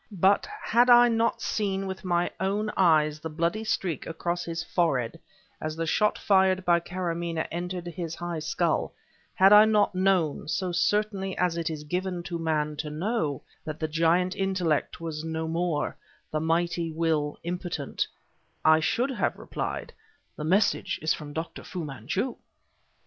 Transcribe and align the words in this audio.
But, 0.19 0.47
had 0.59 0.89
I 0.89 1.09
not 1.09 1.43
seen 1.43 1.85
with 1.85 2.03
my 2.03 2.31
own 2.39 2.71
eyes 2.75 3.19
the 3.19 3.29
bloody 3.29 3.63
streak 3.63 4.07
across 4.07 4.43
his 4.43 4.63
forehead 4.63 5.19
as 5.61 5.75
the 5.75 5.85
shot 5.85 6.17
fired 6.17 6.65
by 6.65 6.79
Karamaneh 6.79 7.47
entered 7.51 7.85
his 7.85 8.15
high 8.15 8.39
skull, 8.39 8.93
had 9.35 9.53
I 9.53 9.65
not 9.65 9.93
known, 9.93 10.47
so 10.47 10.71
certainly 10.71 11.37
as 11.37 11.55
it 11.55 11.69
is 11.69 11.83
given 11.83 12.23
to 12.23 12.39
man 12.39 12.77
to 12.77 12.89
know, 12.89 13.43
that 13.63 13.79
the 13.79 13.87
giant 13.87 14.35
intellect 14.35 14.99
was 14.99 15.23
no 15.23 15.47
more, 15.47 15.95
the 16.31 16.39
mighty 16.39 16.91
will 16.91 17.37
impotent, 17.43 18.07
I 18.65 18.79
should 18.79 19.11
have 19.11 19.37
replied: 19.37 19.93
"The 20.35 20.43
message 20.43 20.97
is 21.03 21.13
from 21.13 21.31
Dr. 21.31 21.63
Fu 21.63 21.85
Manchu!" 21.85 22.37